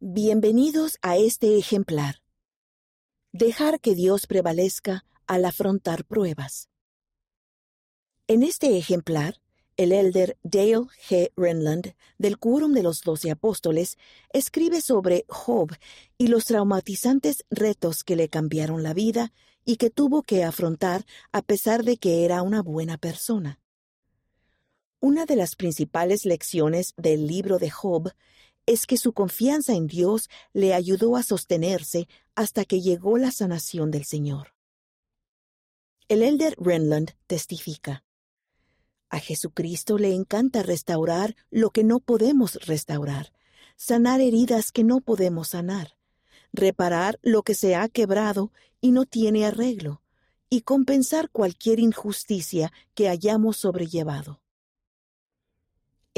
[0.00, 2.22] Bienvenidos a este ejemplar.
[3.32, 6.68] Dejar que Dios prevalezca al afrontar pruebas.
[8.28, 9.42] En este ejemplar,
[9.76, 11.32] el elder Dale G.
[11.36, 13.98] Renland, del Quórum de los Doce Apóstoles,
[14.32, 15.72] escribe sobre Job
[16.16, 19.32] y los traumatizantes retos que le cambiaron la vida
[19.64, 23.58] y que tuvo que afrontar a pesar de que era una buena persona.
[25.00, 28.12] Una de las principales lecciones del libro de Job
[28.68, 33.90] es que su confianza en Dios le ayudó a sostenerse hasta que llegó la sanación
[33.90, 34.54] del Señor.
[36.08, 38.04] El elder Renland testifica.
[39.08, 43.32] A Jesucristo le encanta restaurar lo que no podemos restaurar,
[43.76, 45.96] sanar heridas que no podemos sanar,
[46.52, 50.02] reparar lo que se ha quebrado y no tiene arreglo,
[50.50, 54.42] y compensar cualquier injusticia que hayamos sobrellevado.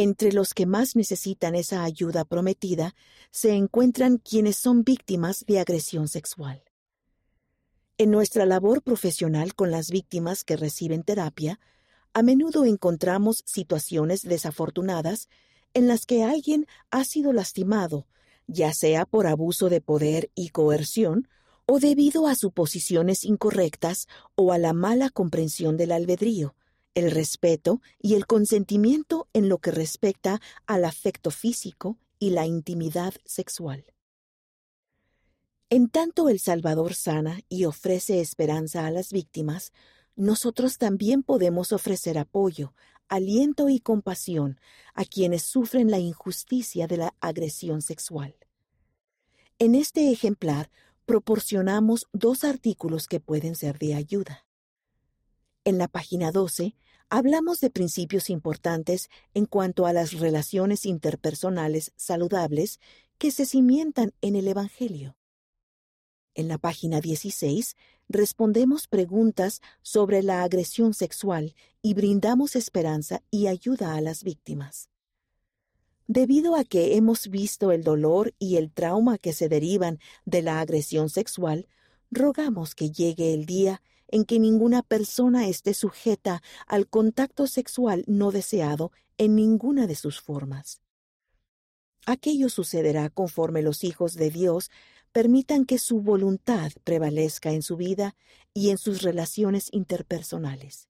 [0.02, 2.94] Entre los que más necesitan esa ayuda prometida
[3.30, 6.62] se encuentran quienes son víctimas de agresión sexual.
[7.98, 11.60] En nuestra labor profesional con las víctimas que reciben terapia,
[12.14, 15.28] a menudo encontramos situaciones desafortunadas
[15.74, 18.06] en las que alguien ha sido lastimado,
[18.46, 21.28] ya sea por abuso de poder y coerción,
[21.66, 26.54] o debido a suposiciones incorrectas o a la mala comprensión del albedrío,
[26.94, 33.14] el respeto y el consentimiento en lo que respecta al afecto físico y la intimidad
[33.24, 33.84] sexual.
[35.70, 39.72] En tanto el Salvador sana y ofrece esperanza a las víctimas,
[40.16, 42.74] nosotros también podemos ofrecer apoyo,
[43.08, 44.60] aliento y compasión
[44.94, 48.34] a quienes sufren la injusticia de la agresión sexual.
[49.58, 50.70] En este ejemplar
[51.06, 54.46] proporcionamos dos artículos que pueden ser de ayuda.
[55.64, 56.74] En la página 12
[57.10, 62.80] hablamos de principios importantes en cuanto a las relaciones interpersonales saludables
[63.18, 65.16] que se cimientan en el Evangelio.
[66.34, 67.76] En la página 16
[68.08, 74.88] respondemos preguntas sobre la agresión sexual y brindamos esperanza y ayuda a las víctimas.
[76.06, 80.60] Debido a que hemos visto el dolor y el trauma que se derivan de la
[80.60, 81.68] agresión sexual,
[82.10, 88.30] rogamos que llegue el día en que ninguna persona esté sujeta al contacto sexual no
[88.30, 90.82] deseado en ninguna de sus formas.
[92.06, 94.70] Aquello sucederá conforme los hijos de Dios
[95.12, 98.16] permitan que su voluntad prevalezca en su vida
[98.54, 100.88] y en sus relaciones interpersonales.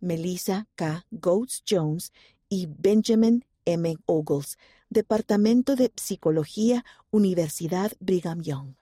[0.00, 1.06] Melissa K.
[1.10, 2.12] Goats Jones
[2.48, 3.96] y Benjamin M.
[4.06, 4.58] Ogles,
[4.90, 8.74] Departamento de Psicología, Universidad Brigham Young.